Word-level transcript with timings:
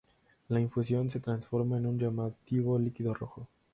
La 0.49 0.59
infusión 0.59 1.11
se 1.11 1.19
transforma 1.19 1.77
en 1.77 1.85
un 1.85 1.99
llamativo 1.99 2.79
líquido 2.79 3.13
rojo. 3.13 3.47